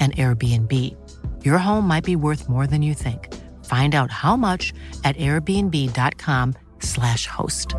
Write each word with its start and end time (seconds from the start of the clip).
an 0.00 0.12
Airbnb. 0.12 0.72
Your 1.44 1.58
home 1.58 1.88
might 1.88 2.04
be 2.04 2.16
worth 2.16 2.48
more 2.48 2.66
than 2.66 2.82
you 2.82 2.94
think. 2.94 3.28
Find 3.64 3.94
out 3.94 4.10
how 4.10 4.36
much 4.36 4.72
at 5.04 5.16
airbnb.com/slash 5.16 7.26
host. 7.26 7.74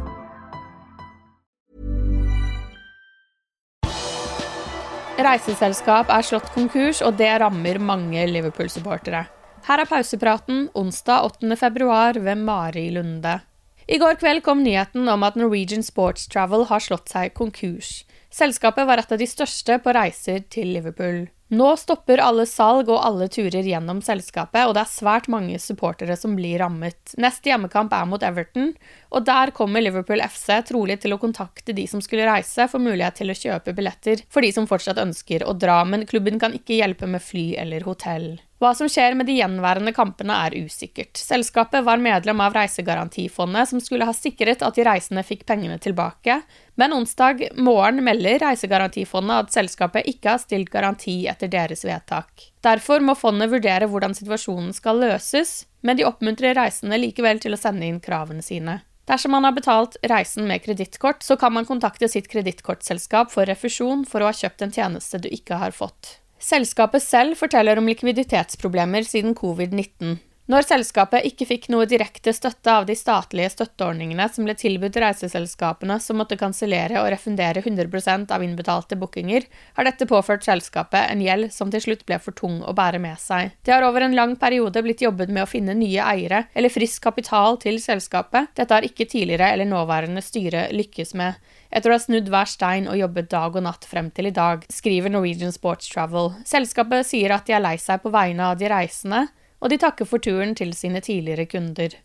Reiseselskap 5.16 6.10
er 6.12 6.26
slått 6.28 6.50
konkurs, 6.54 7.00
og 7.02 7.16
det 7.18 7.40
rammer 7.40 7.80
mange 7.80 8.26
Liverpool-supportere. 8.28 9.26
Her 9.66 9.82
er 9.82 9.90
pausepraten 9.90 10.68
onsdag 10.76 11.24
8. 11.24 11.56
februar 11.58 12.20
ved 12.20 12.38
Mari 12.38 12.90
Lunde. 12.92 13.40
I 13.88 13.98
går 14.02 14.18
kveld 14.20 14.44
kom 14.44 14.64
nyheten 14.66 15.08
om 15.10 15.24
at 15.24 15.38
Norwegian 15.40 15.86
Sports 15.86 16.28
Travel 16.28 16.66
har 16.70 16.84
slått 16.84 17.14
seg 17.14 17.34
konkurs. 17.38 18.04
Selskapet 18.34 18.88
var 18.90 19.00
et 19.00 19.14
av 19.14 19.22
de 19.22 19.28
største 19.30 19.78
på 19.82 19.94
reiser 19.96 20.44
til 20.52 20.74
Liverpool. 20.76 21.26
Nå 21.56 21.70
stopper 21.80 22.20
alle 22.20 22.44
salg 22.50 22.90
og 22.92 23.00
alle 23.06 23.30
turer 23.32 23.64
gjennom 23.64 24.02
selskapet, 24.04 24.66
og 24.66 24.74
det 24.76 24.82
er 24.84 24.92
svært 24.92 25.30
mange 25.32 25.60
supportere 25.62 26.18
som 26.20 26.34
blir 26.36 26.60
rammet. 26.60 27.14
Neste 27.22 27.52
hjemmekamp 27.52 27.94
er 27.96 28.10
mot 28.10 28.26
Everton, 28.26 28.74
og 29.16 29.24
der 29.24 29.52
kommer 29.56 29.84
Liverpool 29.84 30.20
FC 30.26 30.50
trolig 30.68 30.98
til 31.04 31.16
å 31.16 31.20
kontakte 31.22 31.74
de 31.76 31.86
som 31.88 32.02
skulle 32.04 32.28
reise, 32.28 32.68
for 32.68 32.84
mulighet 32.84 33.22
til 33.22 33.32
å 33.32 33.38
kjøpe 33.38 33.76
billetter 33.78 34.26
for 34.28 34.44
de 34.44 34.52
som 34.52 34.68
fortsatt 34.68 35.00
ønsker 35.00 35.46
å 35.48 35.56
dra, 35.56 35.80
men 35.88 36.04
klubben 36.10 36.42
kan 36.42 36.56
ikke 36.58 36.82
hjelpe 36.82 37.08
med 37.08 37.24
fly 37.24 37.54
eller 37.64 37.88
hotell. 37.88 38.36
Hva 38.60 38.72
som 38.76 38.88
skjer 38.92 39.16
med 39.20 39.28
de 39.28 39.36
gjenværende 39.36 39.92
kampene 39.96 40.36
er 40.48 40.56
usikkert. 40.64 41.20
Selskapet 41.20 41.84
var 41.84 42.00
medlem 42.00 42.40
av 42.44 42.56
Reisegarantifondet, 42.56 43.70
som 43.72 43.84
skulle 43.84 44.08
ha 44.08 44.16
sikret 44.16 44.64
at 44.64 44.80
de 44.80 44.86
reisende 44.88 45.24
fikk 45.28 45.44
pengene 45.48 45.76
tilbake, 45.84 46.40
men 46.80 46.96
onsdag 46.96 47.44
morgen 47.60 48.04
melder 48.04 48.40
Reisegarantifondet 48.46 49.46
at 49.46 49.56
selskapet 49.56 50.08
ikke 50.12 50.34
har 50.34 50.44
stilt 50.44 50.72
garanti 50.72 51.22
etter 51.32 51.52
deres 51.52 51.84
vedtak. 51.88 52.50
Derfor 52.66 53.04
må 53.06 53.14
fondet 53.14 53.52
vurdere 53.52 53.86
hvordan 53.92 54.16
situasjonen 54.18 54.74
skal 54.74 54.98
løses, 55.04 55.66
men 55.86 56.00
de 56.00 56.08
oppmuntrer 56.08 56.58
reisende 56.58 56.98
likevel 56.98 57.38
til 57.44 57.54
å 57.54 57.62
sende 57.62 57.86
inn 57.86 58.02
kravene 58.02 58.42
sine. 58.46 58.80
Dersom 59.06 59.36
man 59.36 59.46
har 59.46 59.54
betalt 59.54 60.00
reisen 60.10 60.48
med 60.50 60.64
kredittkort, 60.66 61.22
så 61.22 61.38
kan 61.38 61.54
man 61.54 61.68
kontakte 61.70 62.10
sitt 62.10 62.30
kredittkortselskap 62.32 63.30
for 63.30 63.46
refusjon 63.46 64.02
for 64.10 64.26
å 64.26 64.32
ha 64.32 64.34
kjøpt 64.34 64.66
en 64.66 64.74
tjeneste 64.74 65.22
du 65.22 65.30
ikke 65.30 65.60
har 65.62 65.76
fått. 65.78 66.18
Selskapet 66.42 67.06
selv 67.06 67.38
forteller 67.38 67.78
om 67.78 67.86
likviditetsproblemer 67.90 69.06
siden 69.06 69.38
covid-19. 69.38 70.18
Når 70.46 70.62
selskapet 70.62 71.26
ikke 71.26 71.48
fikk 71.50 71.64
noe 71.74 71.88
direkte 71.90 72.30
støtte 72.36 72.70
av 72.70 72.84
de 72.86 72.94
statlige 72.94 73.50
støtteordningene 73.50 74.28
som 74.30 74.46
ble 74.46 74.54
tilbudt 74.54 75.00
reiseselskapene 75.02 75.96
som 76.04 76.20
måtte 76.22 76.38
kansellere 76.38 77.00
og 77.02 77.08
refundere 77.10 77.64
100% 77.64 78.30
av 78.30 78.44
innbetalte 78.46 78.94
bookinger, 79.02 79.48
har 79.74 79.88
dette 79.88 80.06
påført 80.06 80.46
selskapet 80.46 81.10
en 81.10 81.24
gjeld 81.26 81.50
som 81.54 81.72
til 81.74 81.82
slutt 81.82 82.04
ble 82.06 82.20
for 82.22 82.38
tung 82.38 82.60
å 82.62 82.76
bære 82.78 83.00
med 83.02 83.18
seg. 83.18 83.56
Det 83.66 83.74
har 83.74 83.88
over 83.88 84.06
en 84.06 84.14
lang 84.14 84.36
periode 84.38 84.84
blitt 84.86 85.02
jobbet 85.02 85.32
med 85.34 85.48
å 85.48 85.50
finne 85.50 85.74
nye 85.80 86.06
eiere 86.14 86.44
eller 86.54 86.74
frisk 86.74 87.08
kapital 87.08 87.58
til 87.64 87.80
selskapet. 87.82 88.52
Dette 88.54 88.78
har 88.78 88.86
ikke 88.86 89.08
tidligere 89.10 89.50
eller 89.56 89.66
nåværende 89.66 90.22
styre 90.22 90.68
lykkes 90.78 91.16
med. 91.18 91.40
Etter 91.74 91.90
å 91.90 91.98
ha 91.98 92.04
snudd 92.04 92.30
hver 92.30 92.52
stein 92.52 92.86
og 92.86 93.00
jobbet 93.00 93.32
dag 93.34 93.58
og 93.58 93.66
natt 93.66 93.90
frem 93.90 94.14
til 94.14 94.30
i 94.30 94.36
dag, 94.36 94.62
skriver 94.70 95.10
Norwegian 95.10 95.56
Sports 95.56 95.90
Travel. 95.90 96.36
Selskapet 96.46 97.10
sier 97.10 97.34
at 97.34 97.50
de 97.50 97.58
er 97.58 97.66
lei 97.66 97.80
seg 97.82 98.06
på 98.06 98.14
vegne 98.14 98.52
av 98.52 98.62
de 98.62 98.70
reisende, 98.70 99.24
og 99.66 99.72
de 99.74 99.82
takker 99.82 100.06
for 100.06 100.22
turen 100.22 100.54
til 100.54 100.76
sine 100.78 101.02
tidligere 101.02 101.48
kunder. 101.50 101.96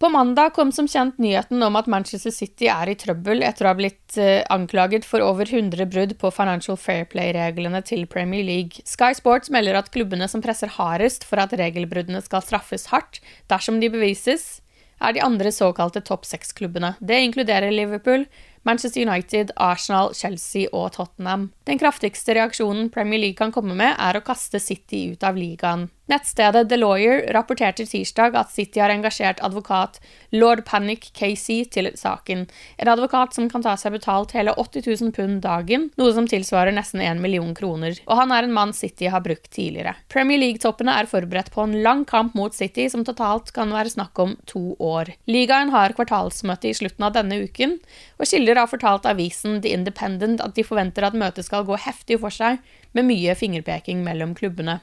På 0.00 0.08
mandag 0.10 0.54
kom 0.56 0.72
som 0.74 0.88
kjent 0.90 1.20
nyheten 1.22 1.62
om 1.62 1.76
at 1.78 1.86
Manchester 1.86 2.32
City 2.34 2.66
er 2.72 2.90
i 2.90 2.96
trøbbel 2.98 3.44
etter 3.46 3.68
å 3.68 3.70
ha 3.70 3.76
blitt 3.78 4.16
eh, 4.18 4.40
anklaget 4.50 5.04
for 5.06 5.22
over 5.22 5.46
100 5.46 5.86
brudd 5.92 6.16
på 6.18 6.32
Financial 6.34 6.74
Fair 6.80 7.04
Play-reglene 7.12 7.84
til 7.86 8.08
Premier 8.10 8.42
League. 8.42 8.82
Sky 8.88 9.12
Sports 9.14 9.52
melder 9.54 9.78
at 9.78 9.92
klubbene 9.94 10.26
som 10.26 10.42
presser 10.42 10.72
hardest 10.74 11.28
for 11.28 11.38
at 11.44 11.54
regelbruddene 11.54 12.24
skal 12.24 12.42
straffes 12.42 12.88
hardt 12.90 13.20
dersom 13.52 13.78
de 13.78 13.92
bevises, 13.92 14.56
er 15.02 15.14
de 15.14 15.22
andre 15.22 15.52
såkalte 15.54 16.02
topp 16.06 16.26
seks-klubbene. 16.26 16.96
Det 16.98 17.20
inkluderer 17.28 17.70
Liverpool, 17.74 18.26
Manchester 18.62 19.02
United, 19.02 19.50
Arsenal, 19.56 20.14
Chelsea 20.14 20.68
og 20.72 20.92
Tottenham. 20.96 21.50
Den 21.66 21.78
kraftigste 21.78 22.36
reaksjonen 22.38 22.90
Premier 22.94 23.20
League 23.20 23.38
kan 23.38 23.52
komme 23.54 23.74
med, 23.78 23.96
er 23.98 24.18
å 24.18 24.24
kaste 24.24 24.60
City 24.62 25.08
ut 25.12 25.26
av 25.26 25.38
ligaen. 25.38 25.88
Nettstedet 26.10 26.68
The 26.68 26.76
Lawyer 26.76 27.22
rapporterte 27.32 27.84
tirsdag 27.86 28.34
at 28.36 28.50
City 28.50 28.80
har 28.82 28.90
engasjert 28.90 29.38
advokat 29.46 30.00
lord 30.34 30.64
Panic 30.66 31.06
KC 31.14 31.62
til 31.72 31.88
saken, 31.96 32.42
en 32.76 32.90
advokat 32.90 33.36
som 33.36 33.46
kan 33.48 33.62
ta 33.64 33.76
seg 33.80 33.94
betalt 33.94 34.34
hele 34.36 34.52
80 34.58 34.88
000 34.90 35.14
pund 35.14 35.38
dagen, 35.44 35.86
noe 36.00 36.12
som 36.12 36.26
tilsvarer 36.28 36.74
nesten 36.74 37.00
1 37.00 37.22
million 37.22 37.54
kroner, 37.56 37.96
og 38.04 38.18
han 38.18 38.34
er 38.34 38.48
en 38.48 38.52
mann 38.56 38.74
City 38.76 39.08
har 39.14 39.22
brukt 39.24 39.48
tidligere. 39.54 39.94
Premier 40.12 40.42
League-toppene 40.42 40.98
er 40.98 41.08
forberedt 41.08 41.52
på 41.54 41.64
en 41.64 41.78
lang 41.86 42.04
kamp 42.08 42.36
mot 42.36 42.52
City 42.52 42.88
som 42.92 43.06
totalt 43.06 43.54
kan 43.56 43.72
være 43.72 43.94
snakk 43.94 44.18
om 44.26 44.34
to 44.50 44.74
år. 44.82 45.14
Ligaen 45.30 45.72
har 45.72 45.94
kvartalsmøte 45.96 46.72
i 46.72 46.76
slutten 46.76 47.06
av 47.08 47.16
denne 47.16 47.40
uken, 47.46 47.78
og 48.18 48.28
kilder 48.52 48.60
har 48.60 48.68
fortalt 48.68 49.06
avisen 49.08 49.62
The 49.62 49.72
Independent 49.72 50.40
at 50.40 50.54
de 50.54 50.62
forventer 50.62 51.04
at 51.06 51.14
møtet 51.16 51.46
skal 51.46 51.64
gå 51.64 51.76
heftig 51.76 52.20
for 52.20 52.30
seg, 52.30 52.58
med 52.92 53.06
mye 53.08 53.34
fingerpeking 53.34 54.04
mellom 54.04 54.34
klubbene. 54.34 54.80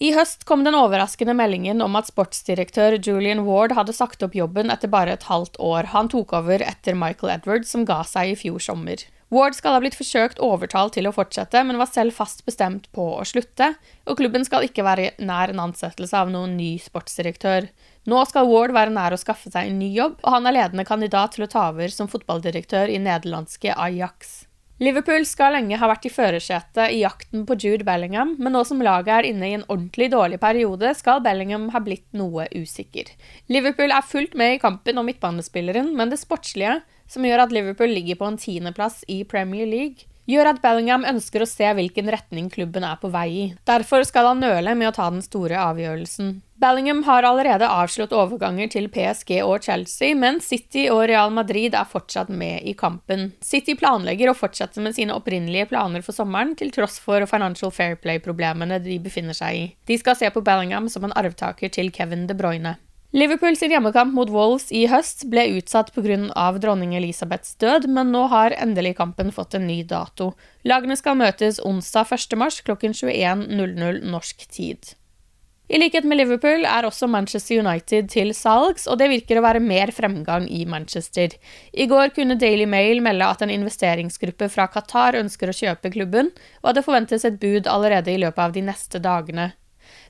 I 0.00 0.12
høst 0.12 0.44
kom 0.44 0.64
den 0.64 0.74
overraskende 0.76 1.34
meldingen 1.34 1.80
om 1.82 1.96
at 1.96 2.08
sportsdirektør 2.08 2.98
Julian 3.00 3.44
Ward 3.46 3.72
hadde 3.72 3.92
sagt 3.92 4.22
opp 4.22 4.34
jobben 4.34 4.70
etter 4.70 4.88
bare 4.88 5.12
et 5.16 5.28
halvt 5.28 5.56
år. 5.58 5.88
Han 5.92 6.08
tok 6.08 6.32
over 6.32 6.60
etter 6.60 6.94
Michael 6.94 7.32
Edwards, 7.32 7.70
som 7.70 7.84
ga 7.84 8.02
seg 8.04 8.32
i 8.32 8.36
fjor 8.36 8.60
sommer. 8.60 9.04
Ward 9.34 9.56
skal 9.58 9.74
ha 9.74 9.80
blitt 9.82 9.96
forsøkt 9.98 10.38
overtalt 10.38 10.94
til 10.94 11.08
å 11.08 11.12
fortsette, 11.14 11.58
men 11.66 11.80
var 11.80 11.90
selv 11.90 12.14
fast 12.14 12.44
bestemt 12.46 12.86
på 12.94 13.08
å 13.18 13.24
slutte, 13.26 13.72
og 14.06 14.20
klubben 14.20 14.46
skal 14.46 14.68
ikke 14.68 14.84
være 14.86 15.08
nær 15.18 15.50
en 15.50 15.64
ansettelse 15.64 16.14
av 16.14 16.30
noen 16.30 16.54
ny 16.54 16.76
sportsdirektør. 16.78 17.66
Nå 18.06 18.22
skal 18.30 18.46
Ward 18.46 18.74
være 18.76 18.94
nær 18.94 19.16
å 19.16 19.18
skaffe 19.18 19.50
seg 19.50 19.66
en 19.66 19.80
ny 19.82 19.90
jobb, 19.96 20.20
og 20.22 20.36
han 20.36 20.46
er 20.46 20.60
ledende 20.60 20.86
kandidat 20.86 21.34
til 21.34 21.48
å 21.48 21.50
ta 21.50 21.68
over 21.72 21.90
som 21.90 22.10
fotballdirektør 22.12 22.94
i 22.94 23.02
nederlandske 23.02 23.74
Ajax. 23.74 24.44
Liverpool 24.78 25.24
skal 25.24 25.54
lenge 25.56 25.78
ha 25.80 25.86
vært 25.88 26.04
i 26.04 26.12
førersetet 26.12 26.92
i 26.92 26.98
jakten 27.00 27.46
på 27.48 27.56
Jude 27.56 27.86
Bellingham, 27.88 28.34
men 28.36 28.52
nå 28.52 28.60
som 28.68 28.82
laget 28.84 29.14
er 29.14 29.28
inne 29.30 29.48
i 29.48 29.54
en 29.56 29.64
ordentlig 29.72 30.10
dårlig 30.12 30.38
periode, 30.38 30.90
skal 30.94 31.22
Bellingham 31.24 31.70
ha 31.72 31.80
blitt 31.82 32.06
noe 32.14 32.44
usikker. 32.52 33.08
Liverpool 33.48 33.90
er 33.90 34.04
fullt 34.04 34.36
med 34.36 34.54
i 34.54 34.60
kampen 34.60 35.00
om 35.00 35.08
midtbanespilleren, 35.08 35.94
men 35.96 36.12
det 36.12 36.20
sportslige, 36.20 36.82
som 37.10 37.26
gjør 37.26 37.46
at 37.46 37.54
Liverpool 37.54 37.92
ligger 37.94 38.20
på 38.20 38.28
en 38.30 38.38
tiendeplass 38.40 39.02
i 39.12 39.22
Premier 39.28 39.68
League, 39.68 40.08
gjør 40.26 40.50
at 40.50 40.62
Bellingham 40.62 41.06
ønsker 41.06 41.42
å 41.42 41.48
se 41.48 41.68
hvilken 41.78 42.10
retning 42.10 42.50
klubben 42.52 42.84
er 42.86 42.98
på 43.00 43.10
vei 43.14 43.28
i. 43.30 43.46
Derfor 43.68 44.04
skal 44.06 44.32
han 44.32 44.42
nøle 44.42 44.74
med 44.78 44.90
å 44.90 44.96
ta 44.96 45.08
den 45.12 45.22
store 45.24 45.60
avgjørelsen. 45.62 46.40
Bellingham 46.56 47.02
har 47.04 47.26
allerede 47.28 47.68
avslått 47.68 48.14
overganger 48.16 48.70
til 48.72 48.88
PSG 48.92 49.42
og 49.42 49.66
Chelsea, 49.66 50.16
men 50.16 50.40
City 50.40 50.86
og 50.88 51.02
Real 51.10 51.34
Madrid 51.36 51.76
er 51.76 51.88
fortsatt 51.88 52.30
med 52.32 52.64
i 52.64 52.72
kampen. 52.78 53.28
City 53.44 53.76
planlegger 53.76 54.32
å 54.32 54.36
fortsette 54.36 54.80
med 54.80 54.96
sine 54.96 55.14
opprinnelige 55.14 55.68
planer 55.74 56.04
for 56.06 56.16
sommeren, 56.16 56.56
til 56.56 56.72
tross 56.72 56.96
for 57.02 57.28
Financial 57.28 57.74
Fair 57.74 58.00
Play-problemene 58.00 58.80
de 58.80 58.96
befinner 59.04 59.36
seg 59.36 59.60
i. 59.60 59.68
De 59.86 60.00
skal 60.00 60.16
se 60.16 60.32
på 60.32 60.44
Bellingham 60.44 60.88
som 60.88 61.04
en 61.04 61.14
arvtaker 61.16 61.70
til 61.76 61.92
Kevin 61.92 62.24
De 62.26 62.38
Bruyne. 62.38 62.78
Liverpool 63.14 63.54
sin 63.56 63.70
hjemmekamp 63.70 64.14
mot 64.14 64.30
Wolves 64.34 64.72
i 64.74 64.82
høst 64.90 65.28
ble 65.30 65.44
utsatt 65.56 65.92
pga. 65.94 66.16
dronning 66.58 66.96
Elisabeths 66.98 67.54
død, 67.54 67.86
men 67.86 68.10
nå 68.10 68.26
har 68.32 68.56
endelig 68.58 68.96
kampen 68.98 69.30
fått 69.30 69.54
en 69.54 69.66
ny 69.66 69.84
dato. 69.84 70.32
Lagene 70.64 70.96
skal 70.96 71.16
møtes 71.16 71.60
onsdag 71.62 72.10
1.3 72.18 72.62
kl 72.66 72.72
21.00 72.74 74.02
norsk 74.10 74.46
tid. 74.50 74.96
I 75.68 75.78
likhet 75.78 76.04
med 76.06 76.18
Liverpool 76.20 76.62
er 76.66 76.86
også 76.86 77.08
Manchester 77.10 77.58
United 77.58 78.10
til 78.10 78.32
salgs, 78.34 78.86
og 78.86 78.98
det 78.98 79.08
virker 79.10 79.38
å 79.38 79.42
være 79.42 79.62
mer 79.62 79.90
fremgang 79.94 80.46
i 80.46 80.64
Manchester. 80.66 81.34
I 81.74 81.86
går 81.90 82.12
kunne 82.14 82.38
Daily 82.38 82.66
Mail 82.70 83.02
melde 83.02 83.26
at 83.26 83.42
en 83.42 83.50
investeringsgruppe 83.50 84.50
fra 84.50 84.68
Qatar 84.70 85.18
ønsker 85.18 85.50
å 85.50 85.56
kjøpe 85.58 85.90
klubben, 85.94 86.30
og 86.62 86.70
at 86.70 86.78
det 86.78 86.86
forventes 86.86 87.26
et 87.26 87.38
bud 87.42 87.70
allerede 87.70 88.14
i 88.14 88.20
løpet 88.22 88.44
av 88.44 88.54
de 88.54 88.66
neste 88.66 89.02
dagene. 89.02 89.54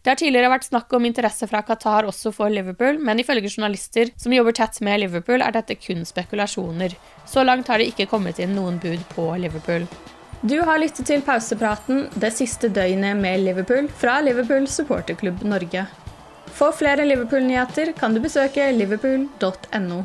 Det 0.03 0.13
har 0.13 0.19
tidligere 0.21 0.51
vært 0.53 0.69
snakk 0.69 0.93
om 0.97 1.07
interesse 1.09 1.49
fra 1.51 1.63
Qatar 1.67 2.07
også 2.07 2.33
for 2.35 2.53
Liverpool, 2.53 3.01
men 3.03 3.21
ifølge 3.23 3.51
journalister 3.51 4.13
som 4.17 4.35
jobber 4.35 4.55
tett 4.57 4.81
med 4.87 5.01
Liverpool, 5.03 5.43
er 5.43 5.55
dette 5.57 5.79
kun 5.81 6.05
spekulasjoner. 6.07 6.95
Så 7.27 7.43
langt 7.47 7.69
har 7.73 7.83
det 7.83 7.91
ikke 7.93 8.09
kommet 8.11 8.39
inn 8.43 8.55
noen 8.57 8.79
bud 8.83 9.03
på 9.15 9.29
Liverpool. 9.43 9.89
Du 10.47 10.61
har 10.63 10.79
lyttet 10.79 11.09
til 11.09 11.23
pausepraten 11.27 12.07
det 12.15 12.31
siste 12.37 12.69
døgnet 12.69 13.17
med 13.19 13.41
Liverpool 13.43 13.89
fra 13.89 14.21
Liverpool 14.23 14.69
supporterklubb 14.71 15.43
Norge. 15.49 15.87
For 16.57 16.73
flere 16.77 17.05
Liverpool-nyheter 17.09 17.93
kan 17.99 18.15
du 18.15 18.21
besøke 18.23 18.69
liverpool.no. 18.73 20.05